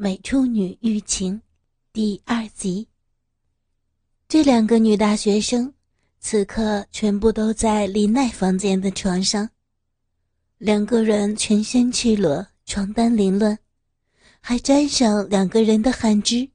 [0.00, 1.34] 美处女欲情》
[1.92, 2.86] 第二集。
[4.28, 5.74] 这两个女大学生
[6.20, 9.50] 此刻全部都在李奈房间的床上，
[10.58, 13.58] 两个人全身赤裸，床单凌乱，
[14.38, 16.48] 还沾上两个人的汗汁。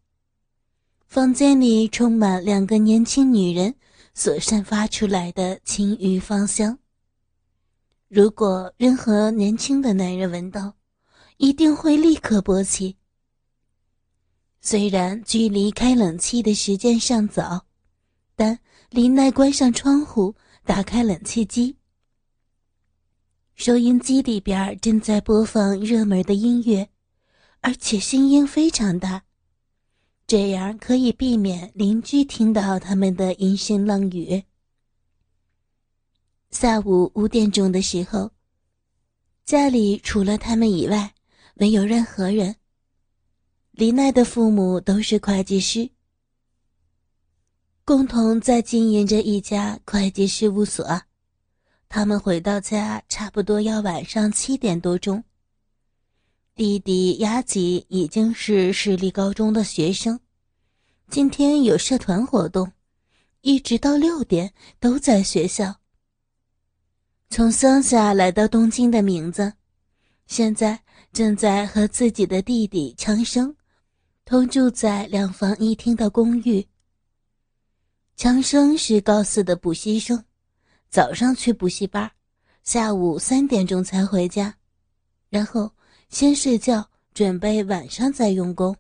[1.06, 3.76] 房间里充满两个年轻女人
[4.14, 6.80] 所散发出来的情欲芳香。
[8.08, 10.78] 如果任何年轻的男人闻到，
[11.36, 12.96] 一定会立刻勃起。
[14.66, 17.66] 虽然距离开冷气的时间尚早，
[18.34, 18.58] 但
[18.90, 21.76] 林奈关上窗户，打开冷气机，
[23.56, 26.88] 收音机里边正在播放热门的音乐，
[27.60, 29.26] 而且声音非常大。
[30.26, 34.42] 这样可以避免邻居听到他们的淫声浪语。
[36.52, 38.32] 下午五点钟的时候，
[39.44, 41.14] 家里除了他们以外，
[41.54, 42.56] 没有任何人。
[43.76, 45.90] 李奈的父母都是会计师，
[47.84, 51.02] 共同在经营着一家会计事务所。
[51.90, 55.24] 他们回到家差不多要晚上七点多钟。
[56.54, 60.20] 弟弟雅吉已经是市立高中的学生，
[61.10, 62.72] 今天有社团活动，
[63.42, 65.78] 一直到六点都在学校。
[67.32, 69.54] 从乡下来到东京的名字，
[70.28, 70.80] 现在
[71.12, 73.56] 正在和自己的弟弟强生
[74.26, 76.66] 同住在两房一厅的公寓。
[78.16, 80.24] 强生是高四的补习生，
[80.90, 82.12] 早上去补习班，
[82.64, 84.56] 下午三点钟才回家，
[85.30, 85.72] 然后。
[86.10, 88.76] 先睡觉，准备晚上再用功。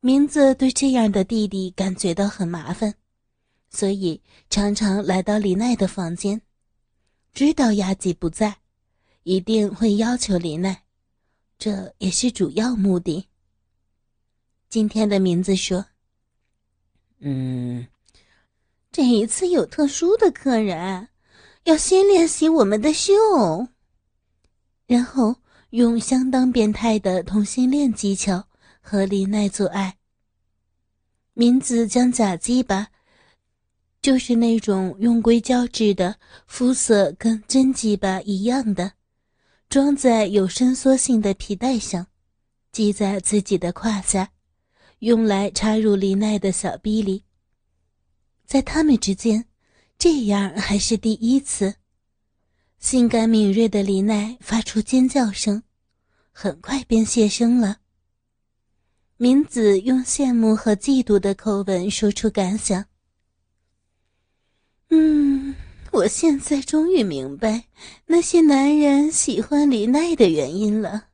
[0.00, 2.94] 明子对这样的弟弟感觉到很麻烦，
[3.68, 6.40] 所以常常来到李奈的房间。
[7.34, 8.56] 知道雅吉不在，
[9.24, 10.84] 一定会要求李奈，
[11.58, 13.26] 这也是主要目的。
[14.68, 15.86] 今天的名字说
[17.20, 17.86] ：“嗯，
[18.92, 21.08] 这一次有特殊的客人，
[21.64, 23.12] 要先练习我们的秀，
[24.86, 25.36] 然后。”
[25.72, 28.48] 用相当变态的同性恋技巧
[28.80, 29.98] 和林奈做爱。
[31.34, 32.88] 名字将假鸡巴，
[34.00, 38.92] 就是那种用硅胶制的，肤色跟真鸡巴一样的，
[39.68, 42.06] 装在有伸缩性的皮带上，
[42.72, 44.30] 系在自己的胯下，
[45.00, 47.24] 用来插入李奈的小逼里。
[48.44, 49.44] 在他们之间，
[49.98, 51.74] 这样还是第一次。
[52.78, 55.62] 性感敏锐的李奈发出尖叫声，
[56.32, 57.78] 很快便谢声了。
[59.16, 62.86] 明子用羡慕和嫉妒的口吻说出感想
[64.90, 65.56] ：“嗯，
[65.90, 67.64] 我现在终于明白
[68.06, 71.07] 那些男人喜欢李奈的原因了。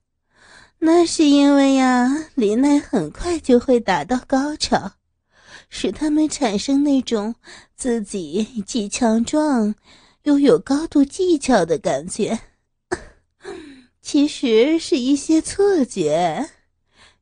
[0.87, 4.93] 那是因为呀，李奈很快就会达到高潮，
[5.71, 7.35] 使他们产生那种
[7.75, 9.75] 自己既强壮。”
[10.25, 12.39] 又有高度技巧的感觉，
[14.01, 16.51] 其实是一些错觉。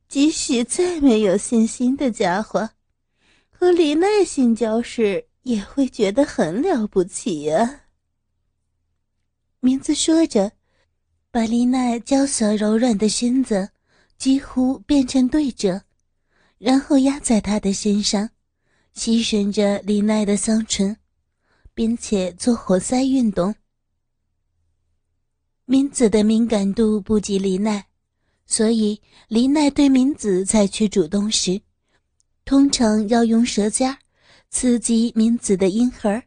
[0.09, 2.71] 即使再没有信心的家伙，
[3.51, 7.81] 和李奈性交时也会觉得很了不起呀。
[9.59, 10.53] 名字说着，
[11.33, 13.71] 把李奈娇小柔软的身子
[14.17, 15.83] 几乎变成对折，
[16.59, 18.31] 然后压在他的身上，
[18.93, 20.97] 吸吮着李奈的香唇。
[21.75, 23.55] 并且做活塞运动。
[25.65, 27.87] 明子的敏感度不及李奈，
[28.45, 31.63] 所以李奈对明子采取主动时，
[32.45, 33.97] 通常要用舌尖
[34.51, 36.23] 刺激明子的阴核，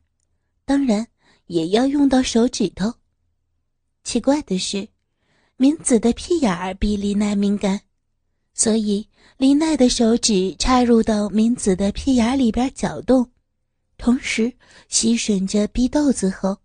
[0.65, 1.05] 当然
[1.45, 2.91] 也要用到手指头。
[4.03, 4.87] 奇怪的是，
[5.57, 7.79] 明子的屁眼儿比李奈敏感，
[8.53, 9.07] 所以
[9.37, 13.31] 李奈的手指插入到明子的屁眼里边搅动。
[13.97, 14.51] 同时
[14.89, 16.57] 吸吮着逼豆子后，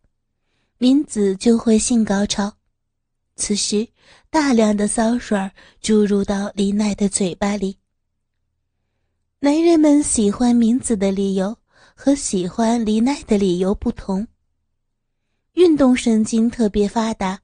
[0.79, 2.53] 明子就会性高潮。
[3.37, 3.87] 此时，
[4.29, 5.39] 大量的骚水
[5.81, 7.79] 注入到李奈的嘴巴里。
[9.39, 11.57] 男人们喜欢明子的理由
[11.95, 14.27] 和喜欢李奈的理由不同。
[15.53, 17.41] 运动神经特别发达，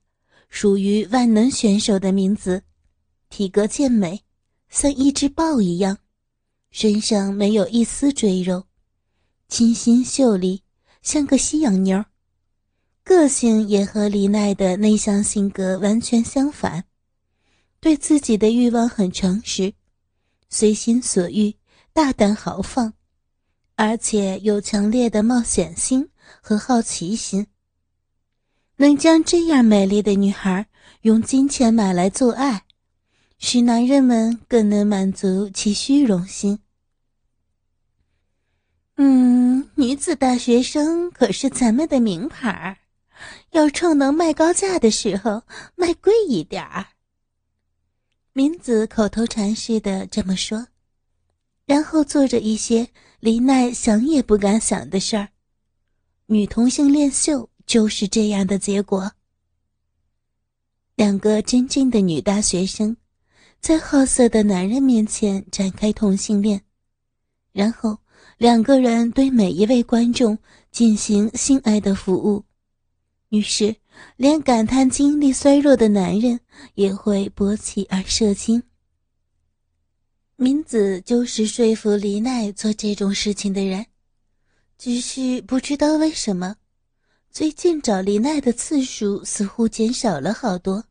[0.59, 2.63] 属于万能选手的明子，
[3.29, 4.23] 体格健美，
[4.71, 5.99] 像一只豹一样，
[6.71, 8.65] 身上没有一丝赘肉。
[9.49, 10.63] 清新秀丽，
[11.03, 12.07] 像个西洋妞儿
[13.05, 16.83] 个性也和李奈的内向性格完全相反，
[17.79, 19.75] 对自己的欲望很诚实，
[20.49, 21.55] 随心所欲，
[21.93, 22.95] 大胆豪放，
[23.75, 26.09] 而且有强烈的冒险心
[26.41, 27.47] 和好奇心。
[28.77, 30.67] 能将这样美丽的女孩
[31.03, 32.65] 用金钱买来做爱，
[33.39, 36.59] 使男人们更能满足其虚荣心。
[38.97, 42.79] 嗯，女子大学生可是咱们的名牌儿，
[43.53, 45.43] 要趁能卖高价的时候
[45.75, 46.87] 卖贵一点儿。
[48.33, 50.67] 明子口头禅似的这么说，
[51.65, 52.89] 然后做着一些
[53.21, 55.29] 林奈想也不敢想的事儿。
[56.27, 59.13] 女同性恋秀就是这样的结果。
[60.95, 62.97] 两个真正的女大学生，
[63.61, 66.63] 在好色的男人面前展开同性恋，
[67.53, 67.99] 然后。
[68.39, 70.37] 两个人对每一位观众
[70.71, 72.45] 进行性爱的服务，
[73.31, 73.75] 于是
[74.17, 76.39] 连感叹精力衰弱的男人
[76.75, 78.63] 也会勃起而射精。
[80.37, 83.87] 明子就是说服李奈做这种事情的人，
[84.77, 86.57] 只是不知道为什么，
[87.37, 90.83] 最近找林奈的次数似乎减少了好多。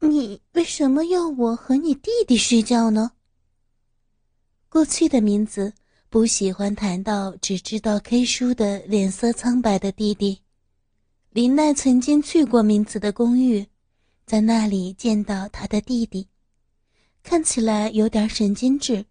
[0.00, 3.12] 你为什么要我和你弟弟睡觉呢？
[4.70, 5.74] 过去的名字
[6.08, 10.40] 不喜欢谈到只知道 K 书的脸色苍白的弟弟。
[11.28, 13.66] 林奈曾经去过名字的公寓，
[14.24, 16.26] 在那里见到他的弟弟，
[17.22, 19.04] 看起来有点神经质，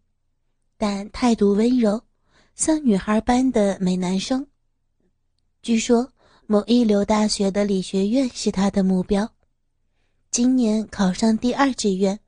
[0.75, 2.01] 但态度温柔，
[2.55, 4.47] 像女孩般的美男生。
[5.63, 6.11] 据说
[6.45, 9.33] 某一流大学的理学院是他的目标，
[10.29, 12.19] 今年考上第二志愿，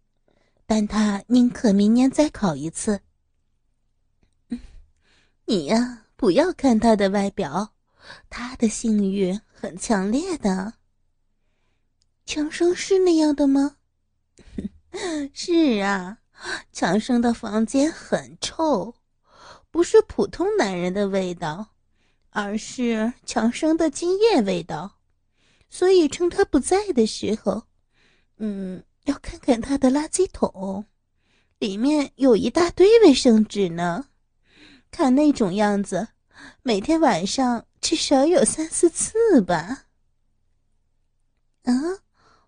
[0.66, 3.02] 但他宁可明年再考一次。
[5.44, 7.74] 你呀，不要看他的外表，
[8.30, 10.76] 他的性欲很强烈的。
[12.26, 13.76] 强生是那样的吗？
[15.36, 16.20] 是啊，
[16.72, 18.96] 强生的房间很臭，
[19.70, 21.75] 不是普通男人的味道，
[22.36, 24.98] 而是强生的精液味道。
[25.70, 27.64] 所以趁他不在的时候，
[28.40, 30.84] 嗯，要看看他的垃圾桶，
[31.60, 34.10] 里面有一大堆卫生纸呢。
[34.92, 36.10] 看那种样子，
[36.62, 39.86] 每天晚上至少有三四次吧。
[41.64, 41.74] 啊，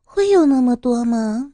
[0.03, 1.53] 会有那么多吗？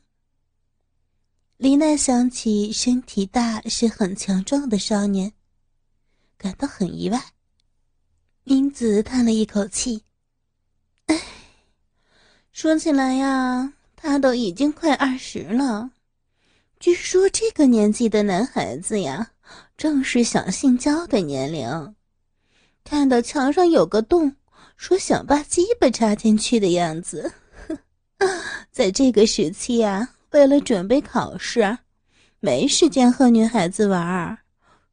[1.58, 5.34] 李奈想起身体大是很强壮的少年，
[6.36, 7.33] 感到很意外。
[8.46, 10.04] 英子叹了一口气
[11.08, 11.22] ：“哎，
[12.52, 15.92] 说起来呀，他都已经快二十了。
[16.80, 19.30] 据说这个年纪的男孩子呀。”
[19.76, 21.96] 正是想性交的年龄，
[22.84, 24.36] 看到墙上有个洞，
[24.78, 27.32] 说想把鸡巴插进去的样子。
[28.72, 31.78] 在这个时期啊，为了准备考试，
[32.40, 34.40] 没时间和女孩子玩儿。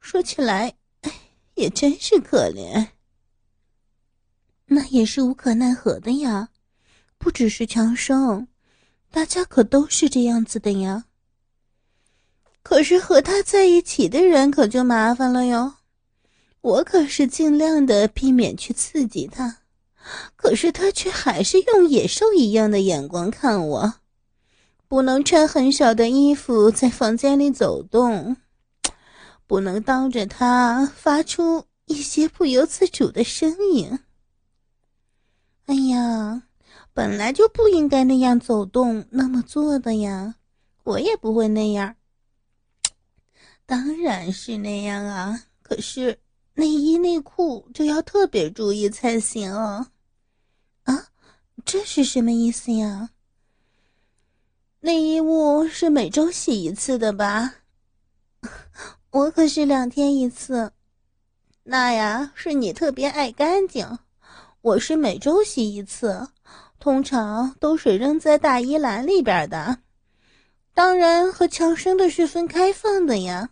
[0.00, 1.12] 说起来，哎，
[1.55, 2.88] 也真是可怜。
[4.72, 6.50] 那也是无可奈何的呀，
[7.19, 8.46] 不只是强生，
[9.11, 11.06] 大家可都是这样子的呀。
[12.62, 15.75] 可是和他在一起的人可就麻烦了哟，
[16.61, 19.58] 我可是尽量的避免去刺激他，
[20.37, 23.94] 可是他却还是用野兽一样的眼光看我，
[24.87, 28.37] 不能穿很少的衣服在房间里走动，
[29.49, 33.99] 不能当着他发出一些不由自主的声音。
[35.70, 36.43] 哎呀，
[36.93, 40.34] 本来就不应该那样走动，那么做的呀，
[40.82, 41.94] 我也不会那样。
[43.66, 46.18] 当然是那样啊，可是
[46.54, 49.92] 内衣内裤就要特别注意才行啊！
[50.83, 51.06] 啊，
[51.64, 53.11] 这是什么意思呀？
[54.80, 57.54] 内衣物是每周洗一次的吧？
[59.11, 60.73] 我可是两天一次。
[61.62, 64.00] 那呀，是你特别爱干净，
[64.62, 66.29] 我是每周洗一次，
[66.79, 69.79] 通常都是扔在大衣篮里边的。
[70.75, 73.50] 当然，和强生的是分开放的呀。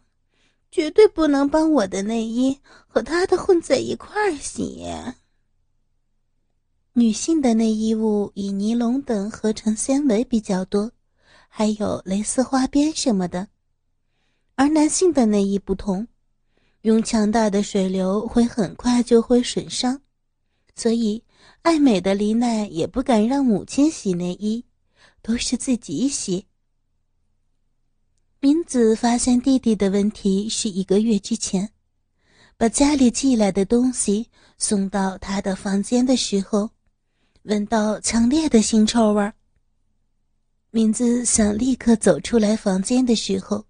[0.71, 4.87] 绝对不能帮我的内衣和他的混在一块儿洗。
[6.93, 10.93] 女性的内衣物以尼龙等合成纤维比较多，
[11.49, 13.49] 还有蕾丝花边什么的，
[14.57, 16.07] 而男性的内衣不同，
[16.83, 19.99] 用强大的水流会很快就会损伤，
[20.78, 21.25] 所以
[21.62, 24.64] 爱美的李奈也不敢让母亲洗内衣，
[25.20, 26.47] 都是自己洗。
[28.38, 31.68] 明子发现弟弟的问题是一个月之前，
[32.56, 36.70] 把家里寄来的东西送到他的房间的时候，
[37.42, 39.35] 闻到强烈的腥臭味儿。
[40.70, 43.66] 明子想立刻走出来房间的时候，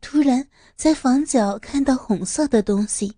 [0.00, 3.12] 突然在房角看到红色的东西，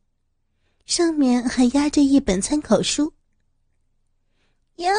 [0.84, 3.12] 上面还压着一本参考书。
[4.76, 4.92] 呀，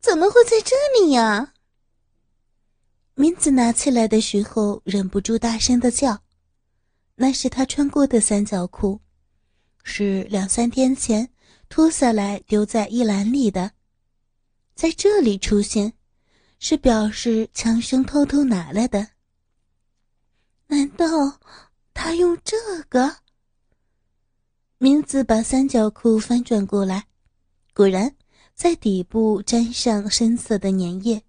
[0.00, 1.54] 怎么会在这里呀？
[3.14, 6.22] 明子拿起来的时候，忍不住大声的叫。
[7.16, 9.00] 那是他穿过的三角裤，
[9.82, 11.30] 是两三天前
[11.68, 13.72] 脱下来丢在衣篮里的，
[14.74, 15.92] 在这里出现，
[16.58, 19.08] 是表示强生偷偷拿来的。
[20.68, 21.06] 难道
[21.92, 22.56] 他用这
[22.88, 23.18] 个？
[24.82, 27.04] 明子把三角裤翻转过来，
[27.74, 28.16] 果然
[28.54, 31.22] 在底部沾上深色的粘液，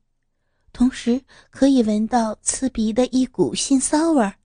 [0.72, 4.36] 同时可以闻到刺鼻的一股腥臊味儿。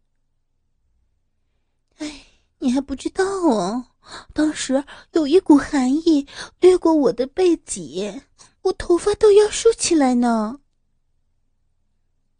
[1.98, 2.20] 哎，
[2.58, 3.86] 你还不知道哦，
[4.32, 6.26] 当时有一股寒意
[6.58, 8.22] 掠过我的背脊，
[8.62, 10.58] 我头发都要竖起来呢。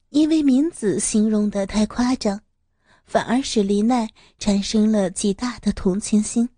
[0.08, 2.40] 因为明子形容的太夸张，
[3.04, 6.48] 反而使丽奈产生了极大的同情心。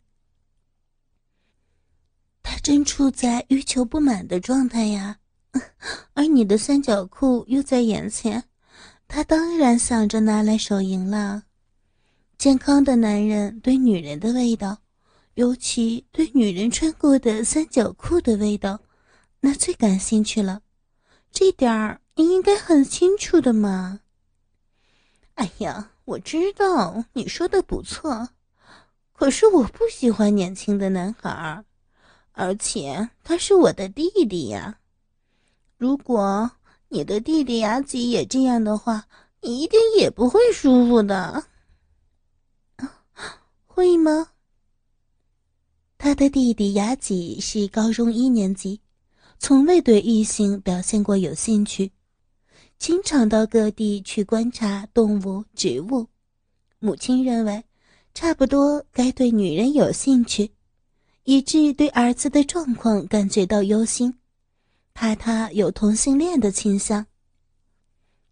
[2.58, 5.18] 他正处在欲求不满的状态呀，
[6.14, 8.42] 而你的三角裤又在眼前，
[9.06, 11.44] 他当然想着拿来手淫了。
[12.36, 14.78] 健康的男人对女人的味道，
[15.34, 18.80] 尤其对女人穿过的三角裤的味道，
[19.38, 20.62] 那最感兴趣了。
[21.30, 24.00] 这点儿你应该很清楚的嘛。
[25.36, 28.30] 哎呀，我知道你说的不错，
[29.12, 31.64] 可是我不喜欢年轻的男孩儿。
[32.40, 34.78] 而且他是我的弟弟呀，
[35.76, 36.48] 如果
[36.88, 39.08] 你的弟弟雅吉也这样的话，
[39.40, 41.46] 你一定也不会舒服的，
[43.66, 44.28] 会吗？
[45.98, 48.80] 他的弟弟雅吉是高中一年级，
[49.40, 51.90] 从未对异性表现过有兴趣，
[52.78, 56.06] 经常到各地去观察动物、植物。
[56.78, 57.64] 母亲认为，
[58.14, 60.52] 差不多该对女人有兴趣。
[61.30, 64.18] 以致对儿子的状况感觉到忧心，
[64.94, 67.04] 怕他有同性恋的倾向。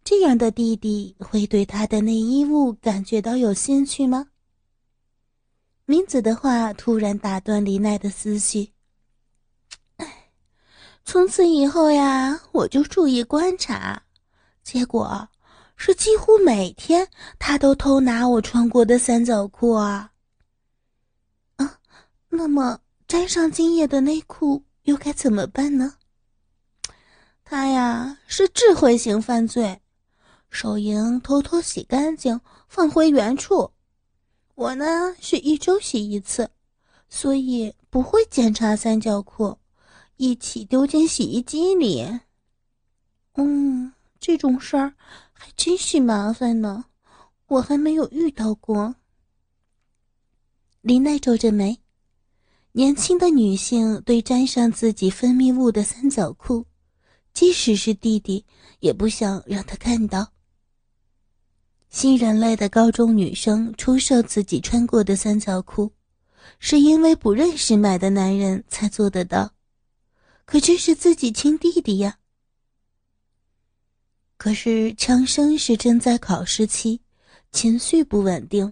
[0.03, 4.29] 这样的弟弟会对他的内衣物感觉到有兴趣吗？
[5.85, 8.71] 明子的话突然打断李奈的思绪。
[11.05, 14.01] 从此以后呀，我就注意观察，
[14.63, 15.29] 结果
[15.75, 20.11] 是几乎每天他都偷拿我穿过的三角裤啊。
[21.57, 21.77] 啊，
[22.29, 22.79] 那么。
[23.07, 25.95] 沾上精液的内裤又该怎么办呢？
[27.45, 29.81] 他呀是智慧型犯罪，
[30.49, 33.71] 手淫偷偷洗干净放回原处。
[34.55, 36.49] 我呢是一周洗一次，
[37.07, 39.57] 所以不会检查三角裤，
[40.17, 42.19] 一起丢进洗衣机里。
[43.35, 44.93] 嗯，这种事儿
[45.31, 46.83] 还真是麻烦呢，
[47.47, 48.95] 我还没有遇到过。
[50.81, 51.79] 林奈皱着眉。
[52.73, 56.65] 年轻的女性对沾上自己分泌物的三角裤，
[57.33, 58.45] 即使是弟弟
[58.79, 60.31] 也不想让他看到。
[61.89, 65.91] 新人类的高中女生出售自己穿过的三角裤，
[66.59, 69.53] 是因为不认识买的男人才做得到，
[70.45, 72.19] 可这是自己亲弟弟呀。
[74.37, 77.01] 可是强生是正在考试期，
[77.51, 78.71] 情绪不稳定，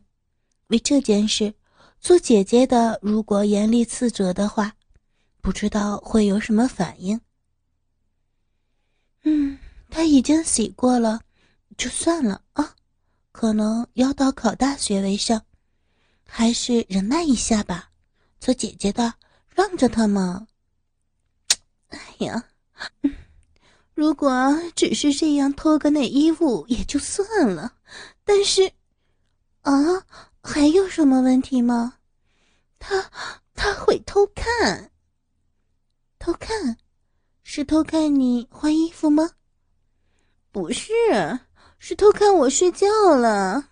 [0.68, 1.56] 为这件事。
[2.00, 4.75] 做姐姐的，如果严厉斥责的话，
[5.42, 7.20] 不知道会有什么反应。
[9.24, 9.58] 嗯，
[9.90, 11.22] 他已经洗过了，
[11.78, 12.75] 就算了啊。
[13.32, 15.44] 可能要到考大学为上，
[16.28, 17.90] 还是忍耐一下吧。
[18.40, 19.16] 做姐姐的，
[19.50, 20.48] 让着他嘛。
[21.90, 22.44] 哎呀，
[23.96, 27.74] 如果只是这样脱个内衣物也就算了，
[28.24, 28.72] 但是，
[29.62, 29.74] 啊。
[30.48, 31.96] 还有什么问题吗？
[32.78, 33.10] 他
[33.56, 34.92] 他会偷看，
[36.20, 36.78] 偷看，
[37.42, 39.32] 是偷看你换衣服吗？
[40.52, 40.92] 不是，
[41.80, 43.70] 是偷看我睡觉了。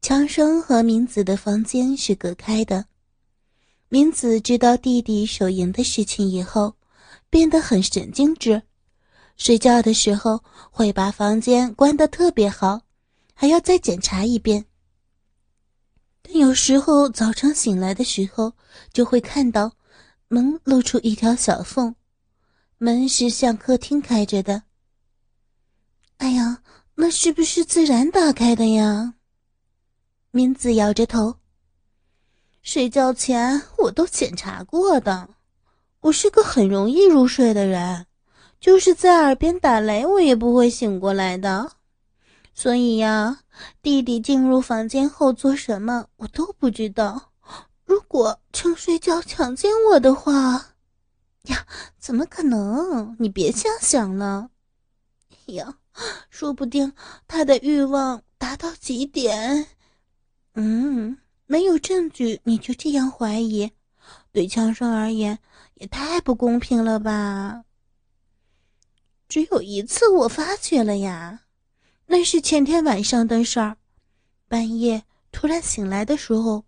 [0.00, 2.86] 强生和明子的房间是隔开的。
[3.88, 6.76] 明子知道弟弟手淫的事情以后，
[7.28, 8.62] 变得很神经质，
[9.36, 12.80] 睡觉的时候会把房间关得特别好，
[13.34, 14.64] 还要再检查一遍。
[16.42, 18.54] 有时候早上醒来的时候，
[18.92, 19.76] 就会看到
[20.26, 21.94] 门露出一条小缝，
[22.78, 24.64] 门是向客厅开着的。
[26.16, 26.60] 哎呀，
[26.96, 29.14] 那是不是自然打开的呀？
[30.32, 31.36] 明子摇着头。
[32.60, 35.28] 睡觉前我都检查过的，
[36.00, 38.06] 我是个很容易入睡的人，
[38.58, 41.70] 就是在耳边打雷，我也不会醒过来的。
[42.54, 43.40] 所以呀，
[43.80, 47.32] 弟弟进入房间后做什么，我都不知道。
[47.84, 50.74] 如果趁睡觉强奸我的话，
[51.44, 51.66] 呀，
[51.98, 53.16] 怎么可能？
[53.18, 54.50] 你别瞎想了。
[55.46, 55.78] 呀，
[56.30, 56.92] 说不定
[57.26, 59.66] 他的欲望达到极点。
[60.54, 63.70] 嗯，没有证据你就这样怀疑，
[64.30, 65.38] 对强生而言
[65.74, 67.64] 也太不公平了吧？
[69.28, 71.40] 只有一次我发觉了呀，
[72.12, 73.78] 那是前天晚上的事儿。
[74.46, 76.66] 半夜突然醒来的时候，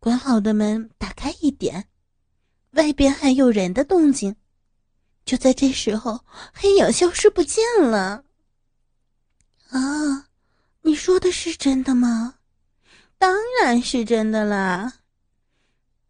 [0.00, 1.86] 关好的门打开一点，
[2.72, 4.34] 外边还有人的动静。
[5.24, 8.24] 就在这时候，黑影消失不见了。
[9.70, 10.26] 啊，
[10.80, 12.34] 你说的是真的吗？
[13.18, 14.94] 当然是真的啦。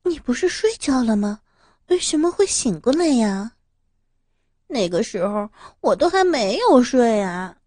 [0.05, 1.41] 你不是睡觉了吗？
[1.89, 3.53] 为什么会醒过来呀？
[4.69, 5.51] 那个时候
[5.83, 7.59] 我都还没有睡啊。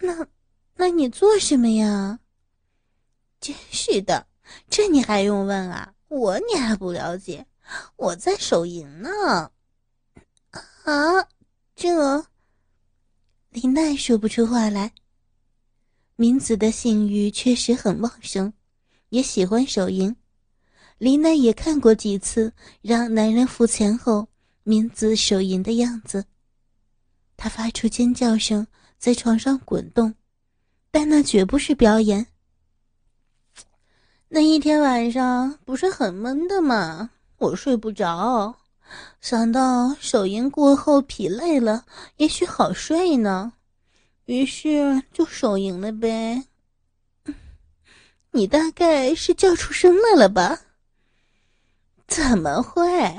[0.00, 0.26] 那，
[0.76, 2.20] 那你做什么呀？
[3.40, 4.26] 真是的，
[4.68, 5.94] 这你还用问啊？
[6.08, 7.46] 我你还不了解？
[7.96, 9.08] 我在手淫呢。
[10.84, 11.28] 啊，
[11.76, 12.26] 这
[13.50, 14.92] 林奈说不出话来。
[16.16, 18.52] 明子的性欲确实很旺盛，
[19.10, 20.14] 也喜欢手淫。
[20.98, 22.52] 林奈也看过几次
[22.82, 24.28] 让男人付钱后，
[24.64, 26.26] 明子手淫的样子。
[27.36, 28.66] 他发出尖叫声，
[29.00, 30.14] 在床上滚动，
[30.90, 32.26] 但那绝不是表演。
[34.28, 37.08] 那一天晚上不是很闷的吗？
[37.38, 38.54] 我睡不着，
[39.22, 41.86] 想到手淫过后疲累了，
[42.18, 43.54] 也许好睡呢，
[44.26, 46.44] 于是就手淫了呗。
[48.32, 50.60] 你大概是叫出声来了吧？
[52.06, 53.16] 怎么会？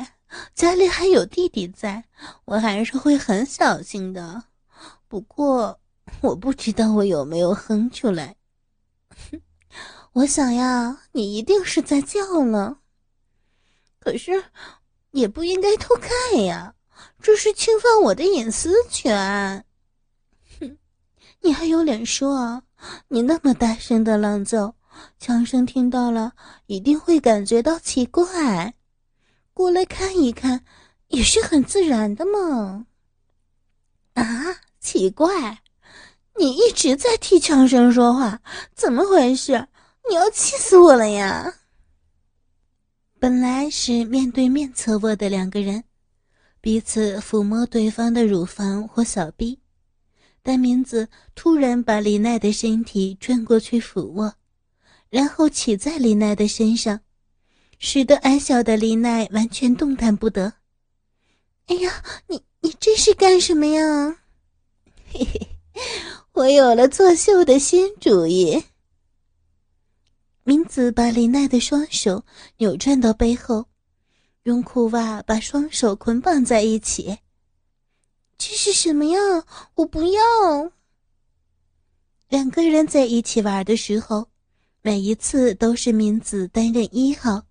[0.53, 2.05] 家里还有弟弟在，
[2.45, 4.43] 我还是会很小心的。
[5.11, 5.77] 不过
[6.21, 8.37] 我不知道我有没有哼出来。
[9.09, 9.41] 哼。
[10.13, 12.77] 我想呀，你一定是在叫呢。
[13.99, 14.41] 可是，
[15.11, 16.75] 也不应该偷看呀，
[17.21, 19.65] 这是侵犯我的隐私权。
[20.61, 20.77] 哼，
[21.41, 22.63] 你还有脸说？
[23.09, 24.75] 你那么大声的浪叫，
[25.19, 26.31] 强生听到了
[26.67, 28.75] 一定会感觉到奇怪，
[29.53, 30.63] 过来看一看
[31.09, 32.87] 也是很自然的嘛。
[34.13, 34.23] 啊，
[34.81, 35.61] 奇怪，
[36.37, 38.41] 你一直在替强生说话，
[38.73, 39.67] 怎么回事？
[40.09, 41.53] 你要气死我了呀！
[43.19, 45.83] 本来是面对面侧卧的两个人，
[46.59, 49.59] 彼此抚摸对方的乳房或小臂，
[50.41, 54.33] 但明子突然把李奈的身体转过去抚握，
[55.11, 57.01] 然后骑在李奈的身上，
[57.77, 60.53] 使得矮小的李奈完全动弹不得。
[61.67, 64.17] 哎呀，你你这是干什么呀？
[65.13, 65.47] 嘿嘿，
[66.31, 68.63] 我有了作秀的新主意。
[70.43, 72.23] 明子把林奈的双手
[72.57, 73.65] 扭转到背后，
[74.43, 77.19] 用裤袜把双手捆绑在一起。
[78.37, 79.19] 这是什么呀？
[79.75, 80.21] 我不要！
[82.29, 84.29] 两个人在一起玩的时候，
[84.81, 87.43] 每一次都是明子担任一号，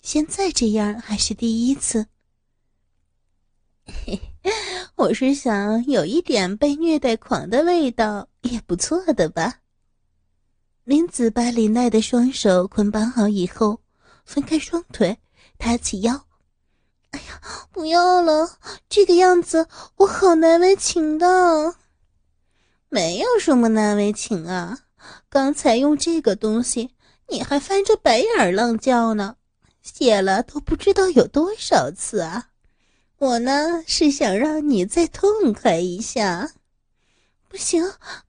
[0.00, 2.06] 现在这样还是第一次。
[3.88, 4.20] 嘿，
[4.96, 9.60] 我是想有一点被虐待狂的味道，也不错的吧。
[10.84, 13.80] 林子把李奈的双手捆绑好以后，
[14.24, 15.18] 分开双腿，
[15.58, 16.26] 抬起腰。
[17.10, 17.40] 哎呀，
[17.72, 18.58] 不要了！
[18.88, 21.74] 这个样子我好难为情的。
[22.90, 24.78] 没有什么难为情啊，
[25.28, 26.94] 刚才用这个东西，
[27.28, 29.36] 你还翻着白眼浪叫呢，
[29.82, 32.48] 写了都不知道有多少次啊。
[33.18, 36.52] 我呢是想让你再痛快一下。
[37.48, 37.82] 不行，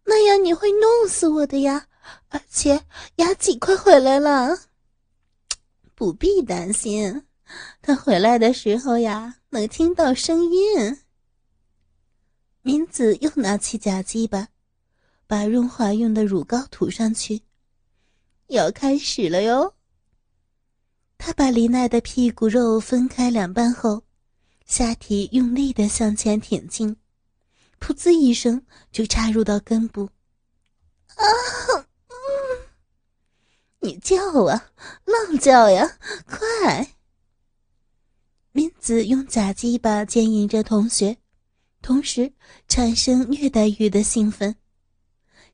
[0.06, 1.88] 那样你会弄死我的呀。
[2.30, 2.86] 而且
[3.17, 4.58] 雅吉快回来了，
[5.93, 7.23] 不必担心，
[7.82, 10.99] 他回来的时候呀，能听到声音。
[12.62, 14.47] 明子又拿起假鸡巴，
[15.28, 17.43] 把润滑用的乳膏涂上去，
[18.47, 19.75] 要开始了哟。
[21.17, 24.04] 他把李奈的屁股肉分开两半后，
[24.69, 26.95] 下体用力的向前挺进，
[27.82, 30.08] 噗呲一声就插入到根部，
[31.15, 31.25] 啊！
[33.79, 34.69] 你叫啊，
[35.05, 36.93] 浪叫呀，快！
[38.51, 41.17] 敏子用假鸡巴牵引着同学，
[41.82, 42.32] 同时
[42.67, 44.55] 产生虐待欲的兴奋。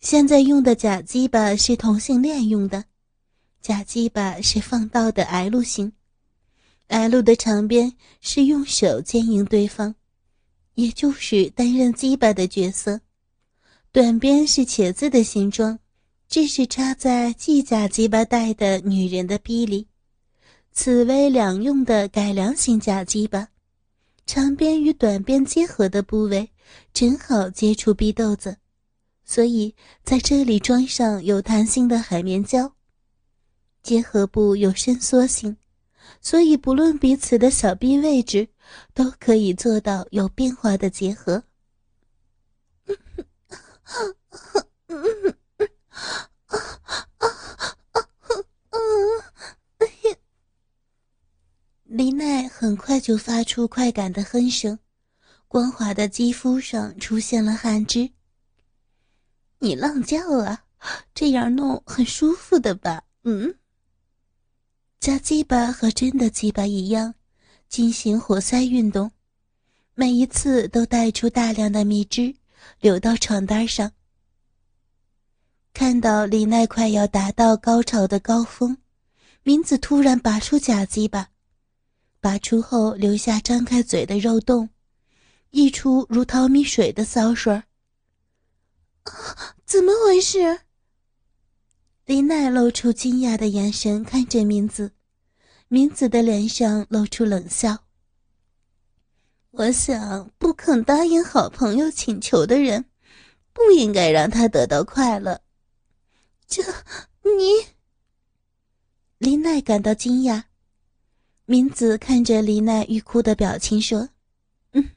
[0.02, 2.84] 现在用的假鸡巴是同性恋用的，
[3.62, 5.94] 假鸡巴是放倒的 L 型
[6.88, 9.96] ，L 的长边是用手牵引对方，
[10.76, 13.02] 也就是担任鸡巴的角色，
[13.92, 15.80] 短边是茄子的形状。
[16.28, 19.88] 这是插在系假鸡巴带的女人的逼里，
[20.72, 23.50] 此为两用的改良型假鸡巴，
[24.26, 26.50] 长边与短边结合的部位
[26.94, 28.58] 正好接触逼豆子，
[29.24, 32.74] 所以在这里装上有弹性的海绵胶。
[33.84, 35.56] 结合部有伸缩性，
[36.26, 38.48] 所以不论彼此的小臂位置，
[38.96, 41.44] 都可以做到有变化的结合。
[51.84, 54.80] 李奈很快就发出快感的哼声，
[55.48, 58.10] 光滑的肌肤上出现了汗汁。
[59.60, 60.64] 你浪叫啊，
[61.14, 63.04] 这样弄很舒服的吧？
[63.26, 63.60] 嗯。
[65.06, 67.14] 假鸡巴和真的鸡巴一样，
[67.70, 69.12] 进行活塞运动，
[69.94, 72.34] 每一次都带出大量的蜜汁
[72.80, 73.92] 流到床单上。
[75.74, 78.76] 看到李奈快要达到高潮的高峰，
[79.44, 81.30] 明子突然拔出假鸡巴，
[82.20, 84.70] 拔出后留下张开嘴的肉洞，
[85.52, 87.62] 溢出如淘米水的骚水。
[89.68, 90.62] 怎么回事？
[92.06, 94.94] 李奈露出惊讶的眼神看着明子，
[95.68, 97.78] 明子的脸上露出冷笑。
[99.52, 102.86] 我想，不肯答应好朋友请求的人，
[103.54, 105.42] 不应该让他得到快乐。
[106.46, 106.62] 这，
[107.24, 107.66] 你？
[109.18, 110.44] 林奈感到惊讶。
[111.46, 114.10] 明子看着林奈欲哭的表情说
[114.74, 114.92] ：“嗯，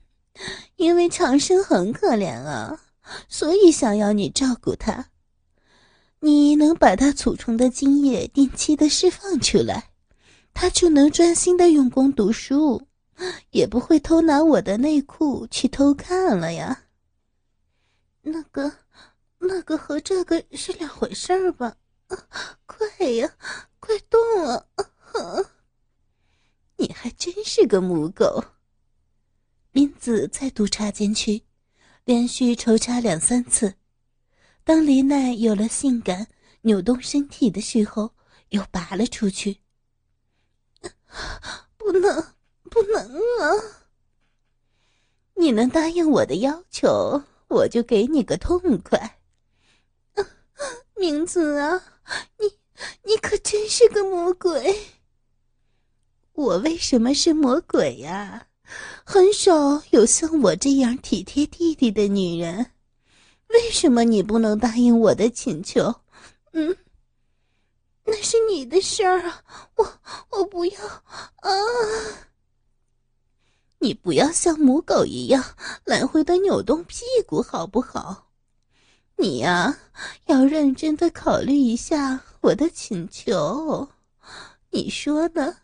[0.76, 2.80] 因为长生很可怜啊，
[3.28, 5.10] 所以想要你照顾他。”
[6.20, 9.90] 你能把他储存的精液定期的释放出来，
[10.60, 12.88] 他就能专心的用功读书，
[13.50, 16.86] 也不会偷拿我的内裤去偷看了呀。
[18.22, 18.72] 那个，
[19.38, 21.76] 那个和这个是两回事儿吧？
[22.66, 23.32] 快呀，
[23.78, 24.66] 快动啊！
[26.76, 28.42] 你还真是个母狗。
[29.70, 31.44] 林子再度插进去，
[32.04, 33.74] 连续抽插两三次。
[34.64, 36.26] 当黎奈有了性感
[36.62, 38.12] 扭动身体的时候，
[38.48, 39.60] 又拔了出去。
[41.76, 42.24] 不能，
[42.70, 43.00] 不能
[43.40, 43.84] 啊！
[45.34, 49.18] 你能答应我的要求，我就给你个痛快。
[50.96, 51.82] 明子啊，
[52.38, 52.58] 你
[53.04, 54.76] 你可真是个魔鬼！
[56.32, 58.48] 我为什么是魔鬼呀？
[59.04, 62.72] 很少有像我这样体贴弟弟的女人。
[63.48, 66.02] 为什么你不能答应我的请求？
[66.52, 66.76] 嗯，
[68.10, 69.44] 那是你的事儿啊，
[69.76, 71.50] 我我不要啊！
[73.80, 75.44] 你不要像母狗一样
[75.84, 78.30] 来回的扭动屁股，好不好？
[79.16, 79.78] 你呀，
[80.24, 83.88] 要认真的考虑一下我的请求，
[84.70, 85.56] 你说呢？